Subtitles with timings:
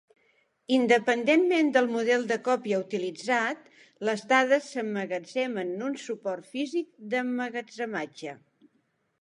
[0.75, 3.69] Independentment del model de còpia utilitzat,
[4.09, 8.39] les dades s’emmagatzemen en un suport físic d’emmagatzematge.